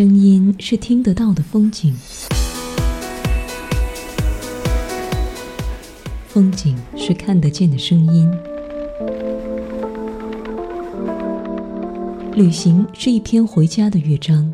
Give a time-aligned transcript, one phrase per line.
[0.00, 1.94] 声音是听得到的风景，
[6.26, 8.32] 风景是看得见的声音。
[12.32, 14.50] 旅行是一篇回家的乐章，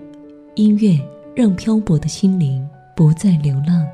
[0.57, 0.99] 音乐
[1.33, 2.61] 让漂泊的心灵
[2.97, 3.87] 不再流浪。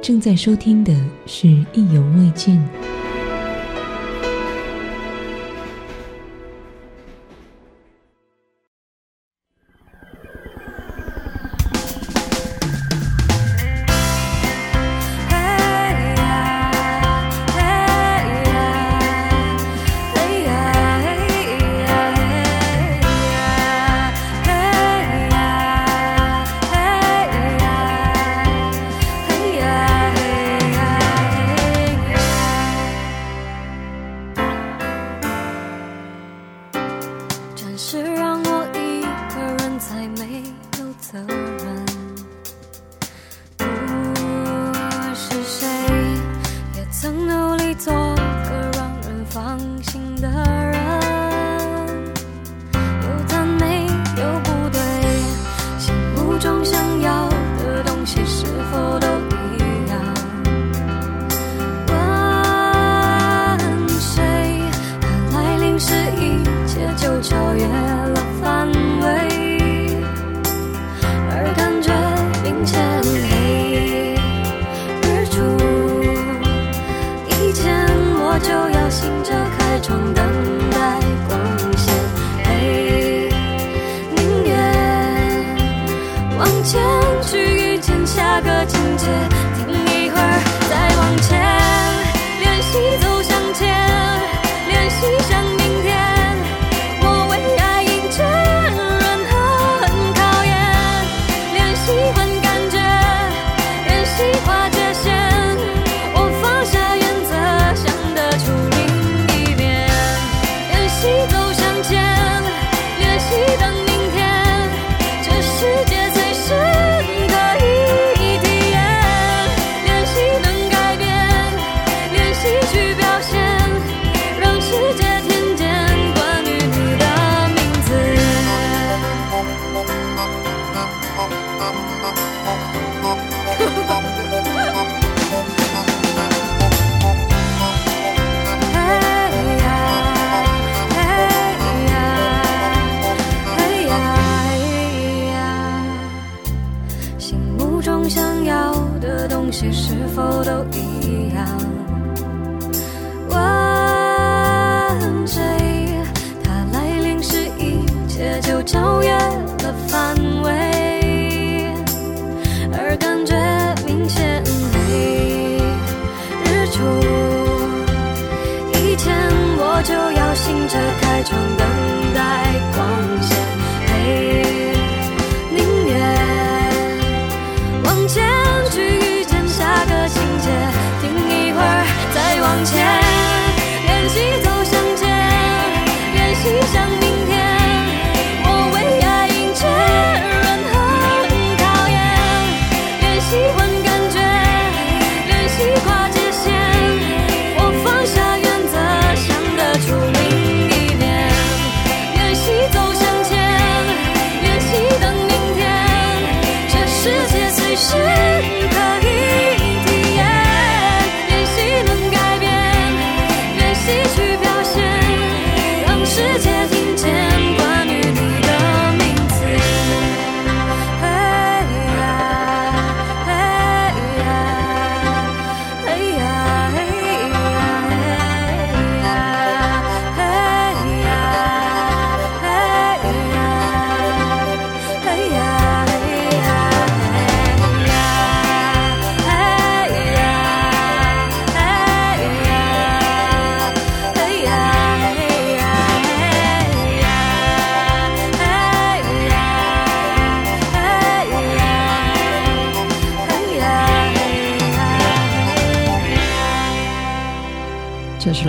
[0.00, 0.94] 正在收听的
[1.26, 2.64] 是意犹未尽。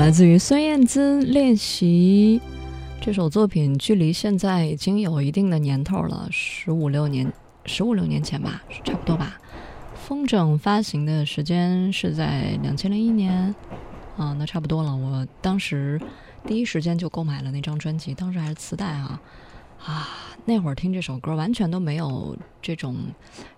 [0.05, 2.39] 来自于孙燕姿练习
[3.01, 7.33] 这首作品，距离现在已经有一定的年头了，十五六年，
[7.65, 9.35] 十五六年前吧，差不多吧。
[9.95, 13.55] 风筝发行的时间是在两千零一年，
[14.15, 14.95] 啊，那差不多了。
[14.95, 15.99] 我当时
[16.45, 19.19] 第一时间就购买了那张专辑，当时还是磁带啊。
[19.85, 20.07] 啊，
[20.45, 22.95] 那会儿听这首歌完全都没有这种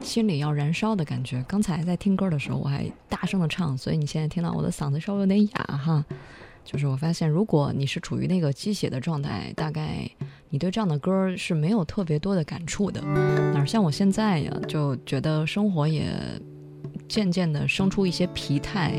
[0.01, 1.43] 心里要燃烧的感觉。
[1.47, 6.05] 刚才在听歌的时候，我还大声的唱，所以你现在听到我的嗓子稍微有点哑哈。
[6.65, 9.99] 就是我发现，如果你是处于那个鸡血的状态，大概
[10.49, 12.99] 你对这样的歌是没有特别多的感触的，
[13.53, 16.11] 哪像我现在呀，就觉得生活也。
[17.07, 18.93] 渐渐的生出一些疲态，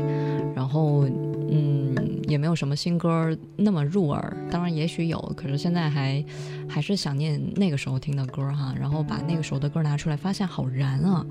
[0.55, 1.03] 然后，
[1.49, 1.95] 嗯，
[2.27, 4.35] 也没有什么新歌那么入耳。
[4.51, 6.23] 当然也许有，可是现在还
[6.67, 8.73] 还是想念那个时候听的歌哈。
[8.79, 11.23] 然后把那个时候的歌拿出来，发现好燃啊！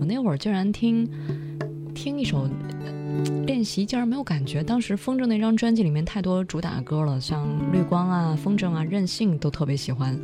[0.00, 1.08] 我那会儿竟然听
[1.94, 2.46] 听一首
[3.46, 4.62] 练习竟然没有感觉。
[4.62, 10.14] 当时风筝那张专辑里面太多主打歌了，像绿光啊、风筝啊、任性都特别喜欢，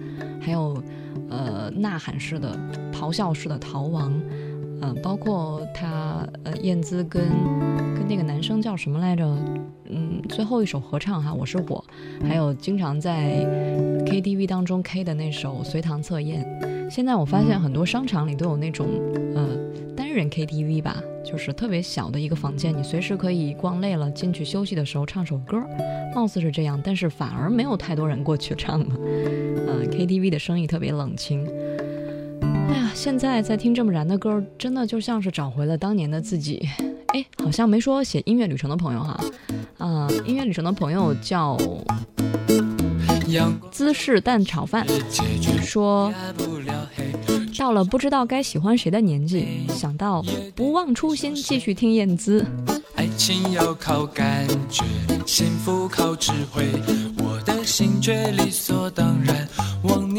[0.41, 0.83] 还有
[1.31, 2.55] 呃呐喊式的、
[2.93, 4.13] 咆哮式的逃亡。
[4.83, 7.23] 嗯，包括他，呃，燕姿跟
[7.95, 9.25] 跟那个男生叫什么来着？
[9.87, 11.83] 嗯，最后一首合唱哈，我是我，
[12.27, 13.45] 还有经常在
[14.05, 16.45] K T V 当中 K 的那首《随堂测验》。
[16.91, 18.89] 现在我发现很多商场里都有那种，
[19.37, 19.49] 呃，
[19.97, 25.63] 单人 K T V 吧，就是特别小的一个房间，你随时可以逛累了进去休息的时候唱首歌，
[26.13, 28.97] 貌似是这样，但是反而没有太多人过去唱了，
[29.69, 31.47] 嗯，K T V 的生意特别冷清。
[32.75, 36.67] 哎呀，现在在听这么燃的歌，真的就像是找回了当年的自己。
[37.09, 39.21] 哎，好像没说写音乐旅程的朋友哈，
[39.77, 41.55] 啊，音乐旅程的朋友叫
[43.71, 44.87] 姿势蛋炒饭，
[45.63, 46.11] 说
[47.59, 52.43] 到了不知道该喜欢谁的年纪，想到不忘初心，继续听燕姿。
[52.97, 54.83] 爱情要靠靠感觉，
[55.27, 55.87] 幸福
[56.19, 56.69] 智慧，
[57.23, 58.01] 我的心
[58.33, 59.42] 理所当然。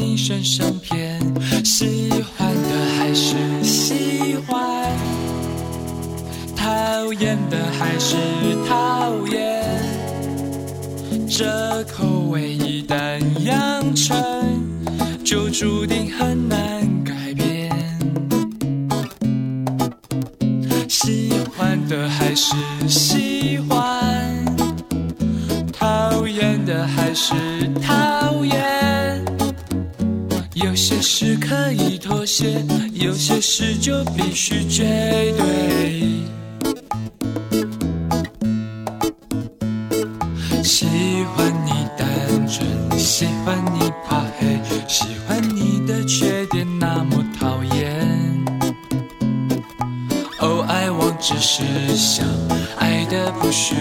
[0.06, 1.18] 你身上偏
[1.64, 4.84] 喜欢的还是喜欢，
[6.54, 6.70] 讨
[7.14, 8.14] 厌的还是
[8.68, 9.64] 讨厌，
[11.26, 14.14] 这口味一旦养成，
[15.24, 16.58] 就注定很难
[17.02, 17.70] 改变。
[20.86, 22.52] 喜欢的还是
[22.88, 23.53] 喜。
[32.26, 34.84] 些有些事就必须绝
[35.38, 36.74] 对。
[40.62, 40.86] 喜
[41.36, 42.08] 欢你单
[42.48, 42.66] 纯，
[42.98, 48.16] 喜欢你怕黑，喜欢你的缺点那么讨厌。
[50.40, 51.62] 哦，爱王只是
[51.96, 52.24] 想
[52.78, 53.74] 爱的不虚。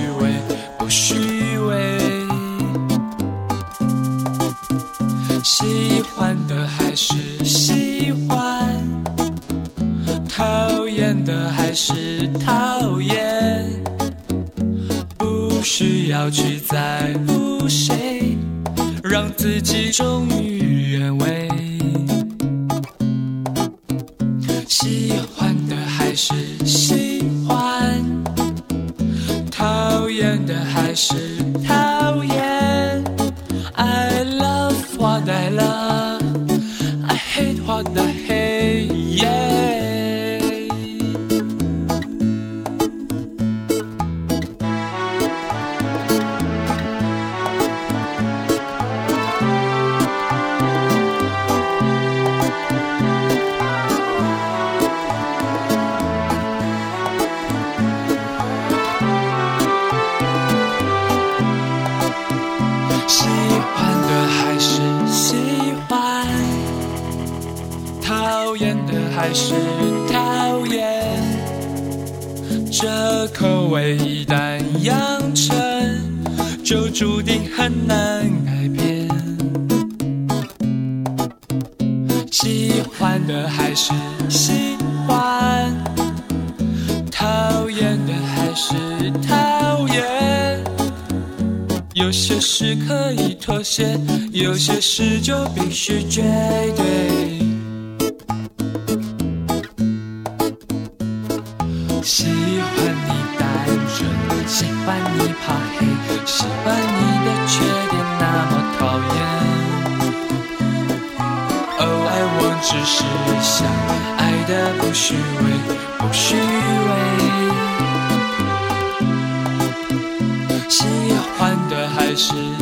[25.36, 26.43] 换的还是。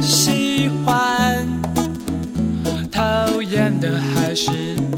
[0.01, 1.48] 喜欢，
[2.91, 3.03] 讨
[3.43, 4.50] 厌的还是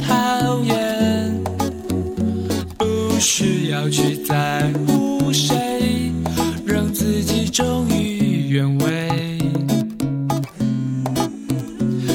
[0.02, 1.44] 讨厌，
[2.78, 6.12] 不需要去在乎谁，
[6.66, 9.10] 让自己忠于原味。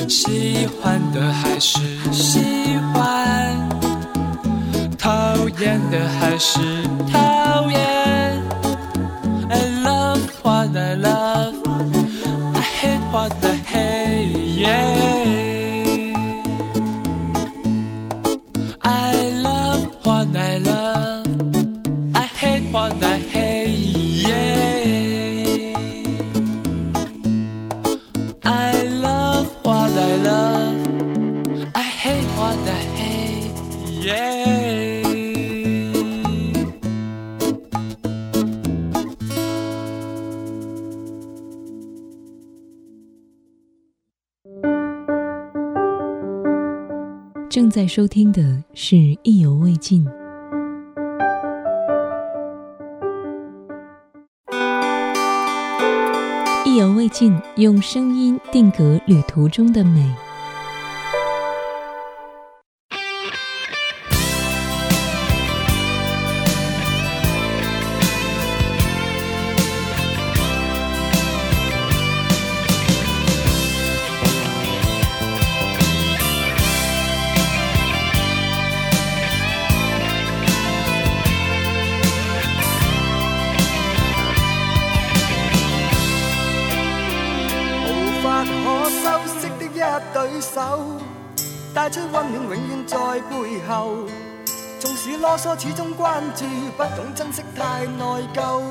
[0.08, 1.78] 喜欢的还是
[2.10, 2.40] 喜
[2.94, 3.70] 欢，
[4.98, 5.12] 讨
[5.60, 6.77] 厌的还是。
[47.88, 50.04] 收听的是《意犹未尽》，
[56.66, 60.04] 意犹未尽用声音定格旅途中的美。
[90.40, 90.78] 手
[91.74, 92.96] 带出温暖，永远在
[93.30, 94.04] 背后。
[94.80, 96.44] 纵使啰嗦，始终关注，
[96.76, 98.62] 不懂珍惜太内疚。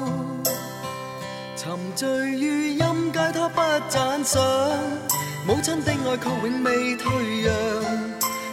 [1.55, 4.41] 沉醉于音阶，他不赞赏。
[5.45, 7.53] 母亲的爱却永未退让。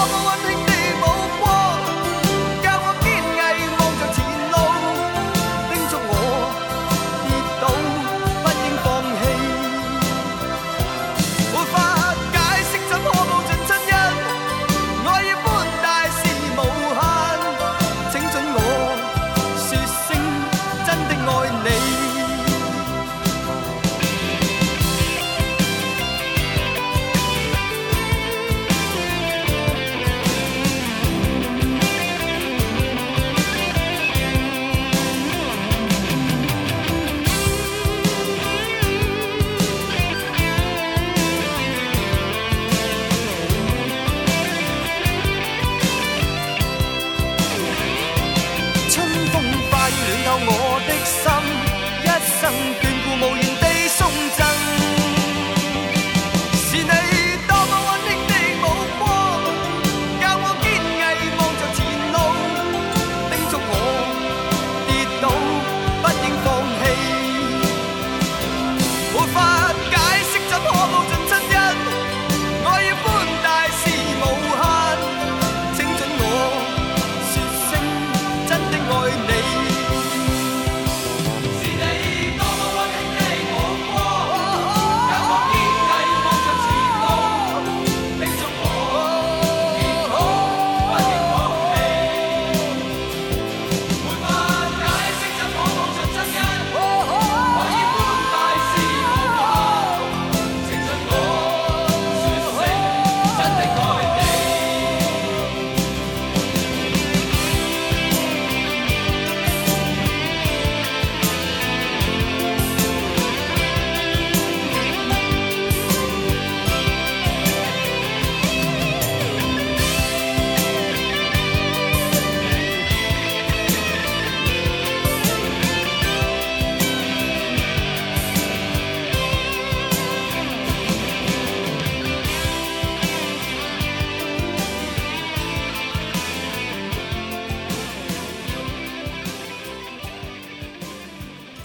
[0.00, 0.67] all the one thing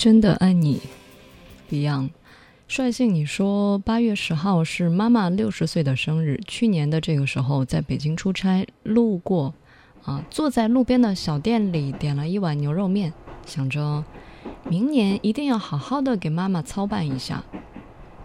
[0.04, 0.82] 真的爱你
[1.72, 2.10] ，Beyond。
[2.68, 6.42] 率性你说，八月十号是妈妈六十岁的生日。
[6.46, 9.54] 去年的这个时候，在北京出差路过，
[10.04, 13.14] 啊，坐在路边的小店里点了一碗牛肉面，
[13.46, 14.04] 想着
[14.70, 17.42] 明年一定要好好的给妈妈操办一下。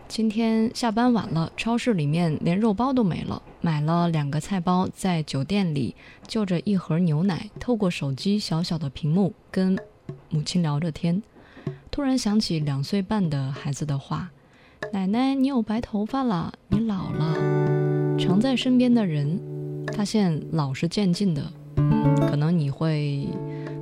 [0.08, 5.94] 今天下班晚了，超市里面连肉包都没了，买了两个菜包，在酒店里
[6.26, 9.78] 就着一盒牛奶，透过手机小小的屏幕跟
[10.28, 11.23] 母亲聊着天。
[11.99, 14.31] 突然想起两岁半的孩子的话
[14.95, 17.35] ：“奶奶，你有白头发了，你老了。”
[18.17, 19.37] 常在身边的人，
[19.97, 21.43] 发现老是渐进的，
[22.21, 23.26] 可能你会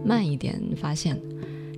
[0.02, 1.20] 慢一点发现。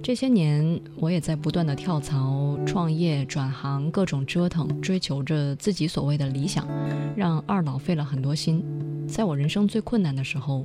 [0.01, 6.69] 这些年，我也在不断的跳槽、创业、转行，各种折腾，追求着自己所谓的理想，
[7.17, 8.65] 让二老费了很多心。
[9.09, 10.65] 在我人生最困难的时候，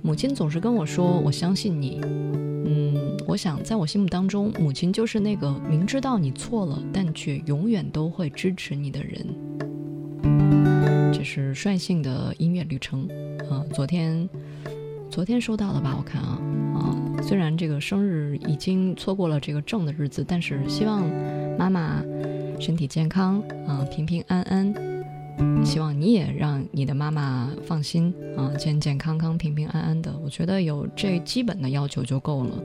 [0.00, 2.00] 母亲总是跟我说：“我相信你。”
[3.28, 9.26] 我想，在我心目当中，母亲就是那个明知道你错了，但却永远都会支持你的人。
[11.12, 13.06] 这是率性的音乐旅程，
[13.50, 14.26] 啊，昨天，
[15.10, 15.94] 昨天收到的吧？
[15.98, 16.40] 我看啊，
[16.74, 21.04] 啊，虽然这个生日已经错过了这个正的日子，但是希望
[21.58, 22.02] 妈妈
[22.58, 24.72] 身体健康，啊，平平安安。
[25.64, 30.12] 希望你也让你的妈妈放心，啊，健健康康、平平安安的。
[30.24, 32.58] 我觉得有这基本的要求就够了。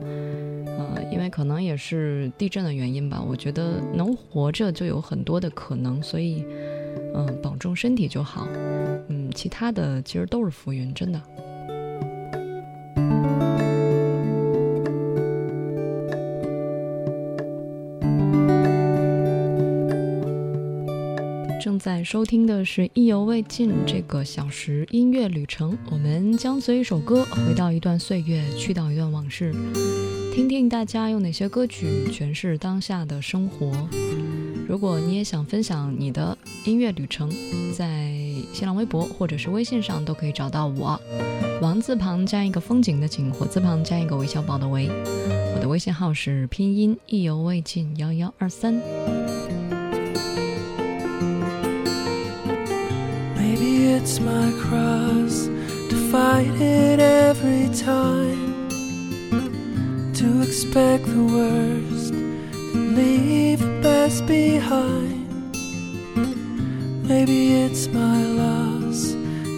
[1.10, 6.44] 因为可能也是地震的原因吧，我觉得能活着就有很多的可能，所以，
[7.14, 8.46] 嗯，保重身体就好，
[9.08, 11.20] 嗯，其他的其实都是浮云，真的。
[21.84, 29.54] 在收听的是意犹未尽这个小时音乐旅程，我们将随一首歌回到一段岁月，去到一段往事，
[30.32, 33.70] 听听大家用哪些歌曲诠释当下的生活。
[34.66, 37.30] 如果你也想分享你的音乐旅程，
[37.76, 38.10] 在
[38.54, 40.98] 新浪微博或者是微信上都可以找到我，
[41.60, 44.88] 王字旁加一个风景的景，火字旁加一个韦小宝的韦。
[45.54, 49.60] 我的微信号是拼音意犹未尽幺幺二三。
[53.94, 55.46] it's my cross
[55.90, 58.52] to fight it every time.
[60.18, 62.12] To expect the worst
[62.74, 65.22] and leave the best behind.
[67.06, 69.12] Maybe it's my loss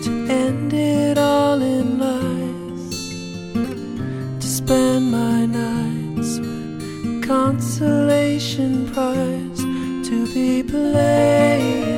[0.05, 0.11] to
[0.45, 2.99] end it all in lies.
[4.43, 9.61] To spend my nights with consolation prize
[10.09, 11.96] to be played.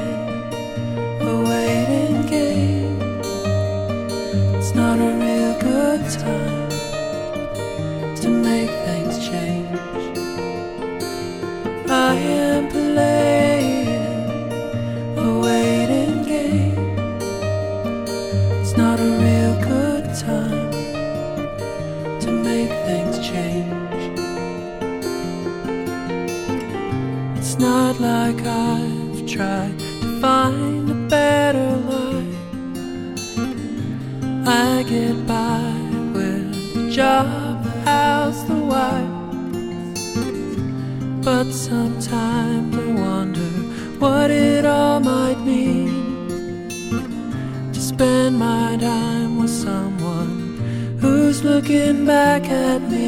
[51.69, 53.08] looking back at me.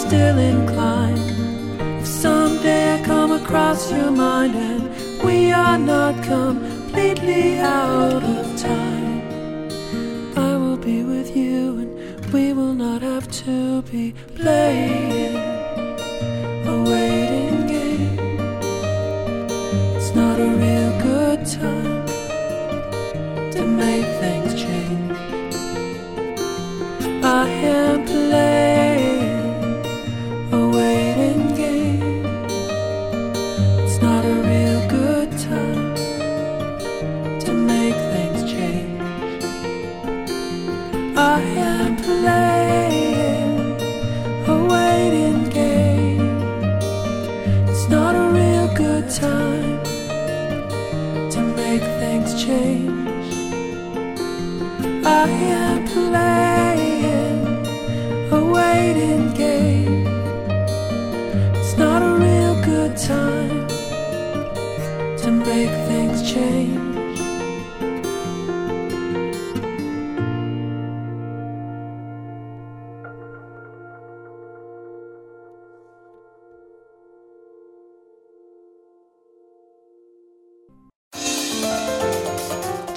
[0.00, 1.20] still inclined.
[2.00, 4.82] If someday I come across your mind and
[5.22, 9.12] we are not completely out of time,
[10.44, 15.41] I will be with you and we will not have to be playing.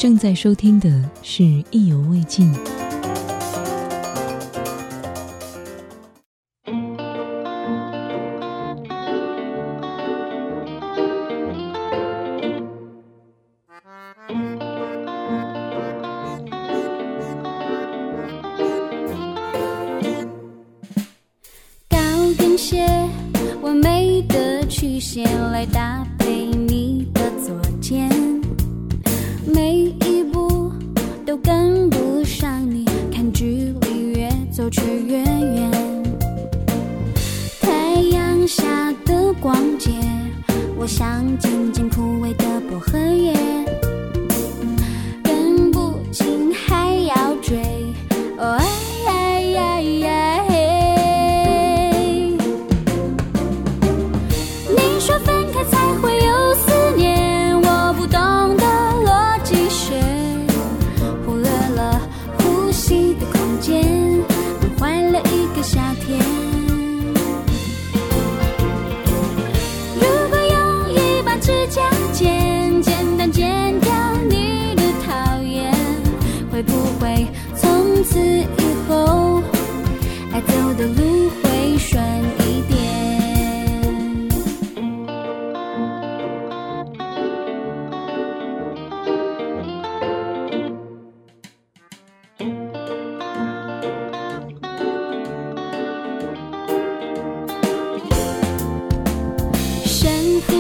[0.08, 1.42] 正在收听的是
[1.72, 2.54] 《意犹未尽》。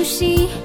[0.05, 0.64] 息。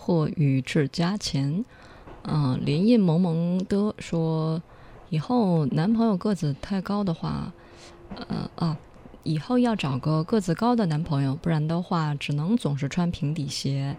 [0.00, 1.62] 或与智加前，
[2.24, 4.62] 嗯，林印萌萌的说，
[5.10, 7.52] 以后男朋友个子太高的话，
[8.28, 8.78] 呃啊，
[9.24, 13.94] 以后要找个个子高的男朋友，不然的话只能总是穿平底鞋，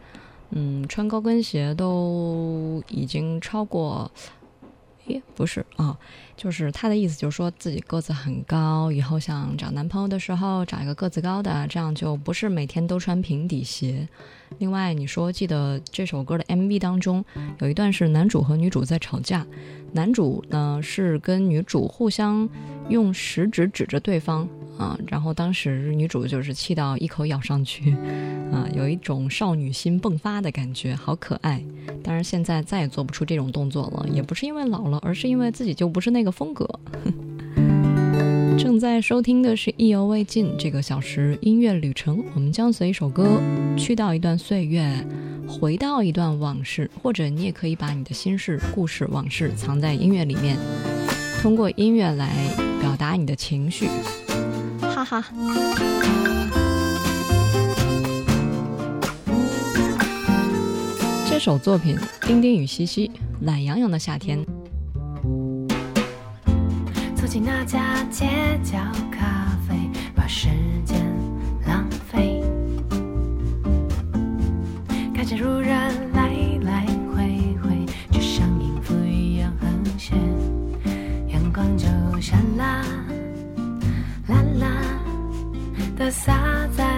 [0.49, 4.09] 嗯，穿高跟鞋都已经超过。
[5.07, 5.97] 也不是啊，
[6.37, 14.07] 就是他的意思，就是说自己个子很高，以后想找男朋友的时候找一个个子高的，这样就不是每天都穿平底鞋。
[14.59, 17.23] 另外，你说记得这首歌的 MV 当中
[17.59, 19.45] 有一段是男主和女主在吵架，
[19.93, 22.47] 男主呢是跟女主互相
[22.89, 24.47] 用食指指着对方。
[24.81, 27.91] 啊，然后当时女主就是气到一口咬上去，
[28.51, 31.63] 啊，有一种少女心迸发的感觉，好可爱。
[32.03, 36.67] 当然现在再也做不出这种动作了，也不是因为老了，而是因为自己就不是那个风格。
[38.57, 43.39] 正在收听的是《意犹未尽》这个小时音乐旅程，我们将随一首歌
[43.77, 44.91] 去到一段岁月，
[45.47, 50.57] 回到一段往事，或者你也可以把你的心事、故事、往事藏在音乐里面，
[51.41, 52.31] 通过音乐来
[52.79, 53.87] 表达你的情绪。
[55.03, 55.33] 哈哈，
[61.27, 63.07] 这首作品《丁丁与西西》，
[63.47, 64.43] 懒洋洋的夏天。
[67.15, 68.25] 走进那家街
[68.63, 68.77] 角
[69.11, 69.73] 咖啡，
[70.15, 70.49] 把时
[70.85, 70.97] 间
[71.67, 72.43] 浪费，
[75.15, 75.70] 看着如人。
[86.11, 86.90] 洒在。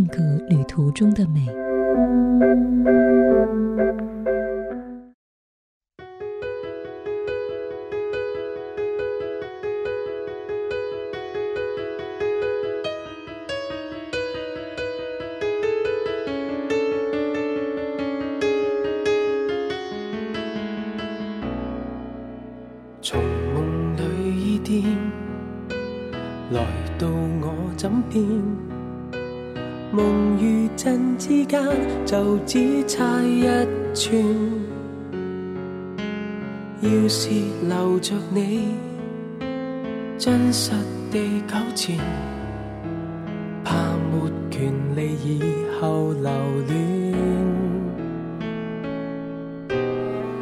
[0.00, 0.27] tình cờ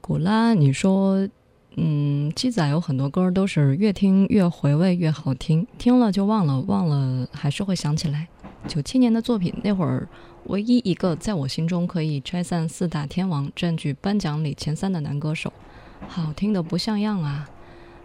[0.00, 0.52] 古拉。
[0.54, 1.28] 你说，
[1.76, 8.26] 嗯，鸡仔有很多歌都是越听越回味，越好听，听了就忘了，忘了还是会想起来。
[8.66, 10.08] 九七年的作品，那会儿
[10.46, 15.52] 唯一一个在我心中可以拆散四大天王、占据颁奖礼前三的男歌手，
[16.08, 17.48] 好听的不像样啊。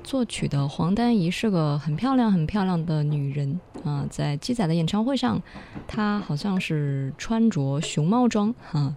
[0.10, 5.40] 作曲的黄丹仪是个很漂亮、很漂亮的女人啊，在鸡仔的演唱会上，
[5.88, 8.92] 她好像是穿着熊猫装，哈，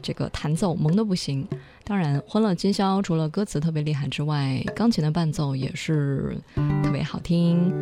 [0.00, 1.48] 这个弹奏萌的不行。
[1.82, 7.72] 当然，《欢乐今宵》除了歌词特别厉害之外，钢琴的伴奏也是特别好听，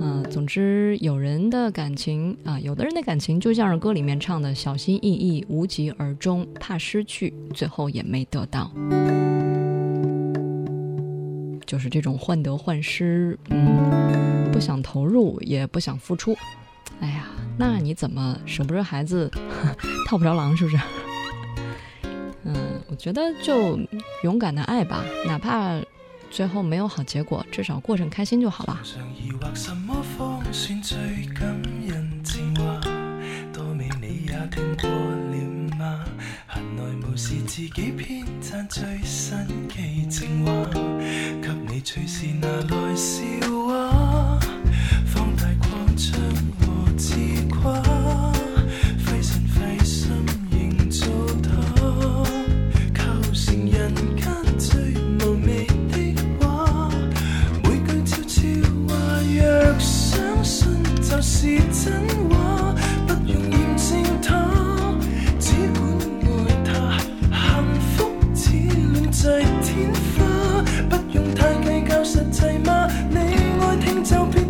[0.00, 8.70] 啊，总之，有人的感情啊，有的人的感情就像是歌里面唱的，小心翼翼，无疾而终，怕失去，最后也没得到。
[11.70, 16.36] 就是这种患得患失，嗯，不想投入，也不想付出，
[16.98, 19.30] 哎呀，那你怎么舍不得孩子，
[20.08, 20.76] 套不着狼，是不是？
[22.42, 22.56] 嗯，
[22.90, 23.78] 我觉得就
[24.24, 25.80] 勇敢的爱吧，哪怕
[26.28, 28.80] 最后没有好结果，至少过程开心就好了。
[37.16, 39.36] 是自己编撰最新
[39.74, 40.52] 奇情话，
[41.42, 43.30] 给你随时拿来笑
[43.66, 44.38] 话，
[45.06, 46.20] 放大狂张
[46.60, 47.16] 和自
[47.60, 47.82] 夸，
[49.04, 50.08] 费神费心
[50.52, 51.06] 营造
[51.42, 51.82] 他，
[52.94, 54.94] 构成人间最
[55.26, 56.88] 无味的话，
[57.64, 60.68] 每句悄悄话若相信
[61.02, 62.09] 就是真。
[72.20, 72.86] 实际吗？
[73.08, 73.16] 你
[73.64, 74.49] 爱听就别。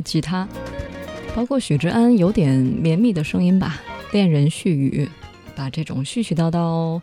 [0.00, 0.48] 吉他，
[1.34, 3.80] 包括许志安有点绵密的声音吧，
[4.12, 5.06] 《恋人絮语》，
[5.56, 7.00] 把这种絮絮叨叨、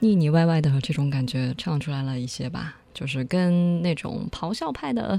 [0.00, 5.18] 腻腻歪歪的这种感觉唱出来了一些吧，就是跟那种咆哮派的，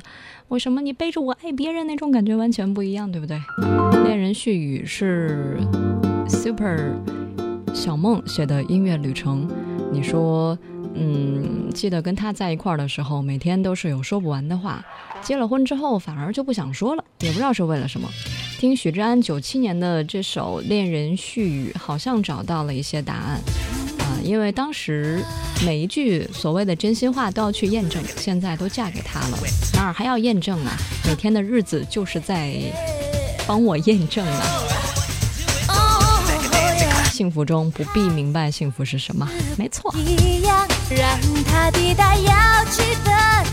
[0.49, 3.37] 为什么你背着我爱别人那种感觉完全不一样，对不对？
[4.03, 5.59] 《恋人絮语》是
[6.27, 6.95] Super
[7.73, 9.49] 小梦写的音乐旅程，
[9.91, 10.57] 你说。
[10.95, 14.83] 嗯，记得跟他在一块儿的时候，每天都是有说不完的话。
[15.21, 18.07] 结了婚之后，反而就不想说了，也不知道是为了什么。
[18.59, 23.39] 听许志安九七年的这首《恋人絮语》，好像找到了一些答案。
[23.99, 25.23] 啊，因为当时
[25.65, 29.37] 每一句所谓的真心话都要去验证，现在都嫁给他了，
[29.73, 30.77] 哪儿还要验证啊？
[31.07, 32.53] 每天的日子就是在
[33.47, 34.41] 帮我验证啊。
[37.11, 39.27] 幸福中不必明白幸福是什么，
[39.57, 39.93] 没错。
[40.95, 41.19] 让
[41.49, 42.31] 它抵达要
[42.71, 43.52] 去的。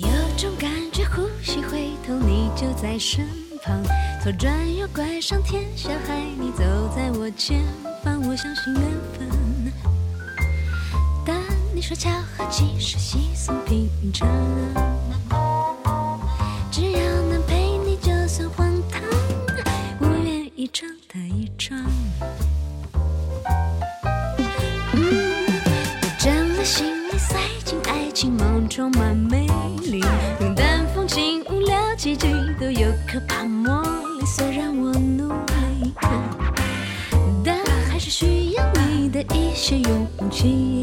[0.00, 3.26] 有种感觉，呼吸回头，你就在身
[3.62, 3.82] 旁。
[4.22, 6.62] 左转右拐，上天下海，你走
[6.94, 7.64] 在我前
[8.04, 8.82] 方，我相信缘
[9.18, 9.72] 分。
[11.24, 11.36] 但
[11.74, 14.28] 你说巧合，其实稀松平常。
[40.40, 40.77] ti.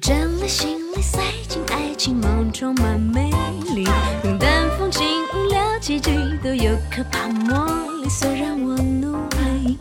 [0.00, 3.30] 整理行李，塞进爱情梦，充满美
[3.74, 3.84] 丽。
[4.24, 6.10] 云淡风轻，无聊奇迹
[6.42, 7.66] 都有可怕魔
[8.02, 8.08] 力。
[8.08, 9.16] 虽然我努
[9.64, 9.78] 力，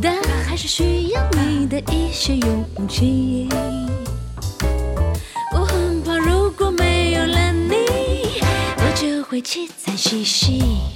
[0.00, 0.14] 但
[0.46, 3.48] 还是需要你的一些勇气。
[5.52, 7.76] 我很怕，如果没有了你，
[8.78, 10.91] 我就会凄惨兮兮。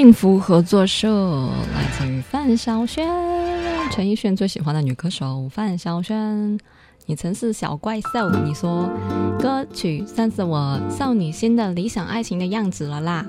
[0.00, 3.06] 幸福合作社来自于范晓萱，
[3.90, 6.58] 陈奕迅最喜欢的女歌手范晓萱。
[7.04, 8.88] 你曾是小怪兽，你说
[9.38, 13.26] 歌曲算是我少女心的理想爱情的样子了啦。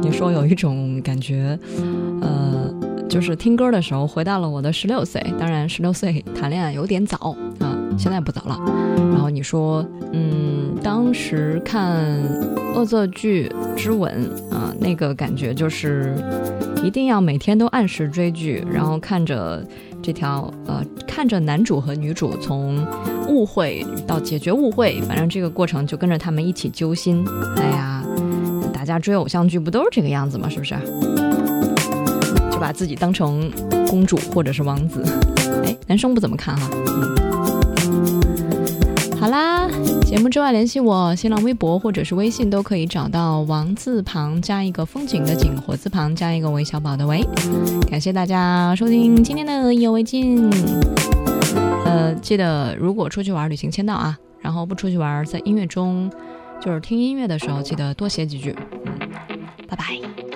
[0.00, 1.56] 你说有一种感觉，
[2.20, 2.68] 呃，
[3.08, 5.22] 就是听歌的时候回到了我的十六岁。
[5.38, 7.71] 当然，十六岁谈恋爱有点早啊。
[7.98, 8.58] 现在不早了，
[9.10, 12.02] 然后你说，嗯，当时看
[12.78, 14.12] 《恶作剧之吻》
[14.54, 16.14] 啊，那个感觉就是
[16.82, 19.64] 一定要每天都按时追剧，然后看着
[20.02, 22.84] 这条呃，看着男主和女主从
[23.28, 27.24] 误会到解决误会，反正这个过程就跟着他们一起揪心。
[27.56, 28.02] 哎呀，
[28.72, 30.48] 大家追偶像剧不都是这个样子吗？
[30.48, 30.74] 是不是？
[32.50, 33.50] 就把自己当成
[33.88, 35.02] 公主或者是王子。
[35.64, 36.68] 哎，男生不怎么看哈？
[36.72, 37.31] 嗯
[39.32, 39.66] 啦，
[40.02, 47.24] 节目之外联系我，新浪微博或者是微信都可以找到王字旁加一个风景的景，火字旁加一个韦小宝的韦。
[47.90, 50.48] 感谢大家收听今天的意犹未尽。
[51.86, 56.12] 呃，记得如果出去玩旅行签到啊，然后不出去玩，在音乐中
[56.60, 58.54] 就是听音乐的时候，记得多写几句。
[58.84, 58.92] 嗯，
[59.66, 60.31] 拜拜。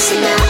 [0.00, 0.49] listen up.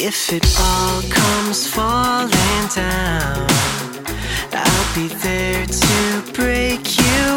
[0.00, 2.30] If it all comes falling
[2.74, 3.46] down,
[4.52, 7.30] I'll be there to break you.